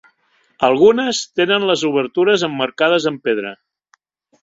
Algunes 0.67 1.19
tenen 1.41 1.67
les 1.73 1.85
obertures 1.91 2.49
emmarcades 2.51 3.09
en 3.15 3.25
pedra. 3.29 3.57